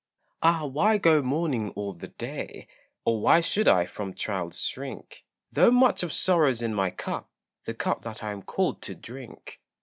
Ah 0.41 0.65
why 0.65 0.97
go 0.97 1.21
mourning 1.21 1.69
all 1.75 1.93
the 1.93 2.07
day, 2.07 2.67
Or 3.05 3.21
why 3.21 3.39
should 3.39 3.67
I 3.67 3.85
from 3.85 4.15
trials 4.15 4.59
shrink? 4.63 5.25
Though 5.51 5.69
much 5.69 6.01
of 6.01 6.11
sorrow's 6.11 6.63
in 6.63 6.73
my 6.73 6.89
cup, 6.89 7.29
The 7.65 7.75
cup 7.75 8.01
that 8.01 8.23
I 8.23 8.31
am 8.31 8.41
called 8.41 8.81
to 8.81 8.95
drink. 8.95 9.61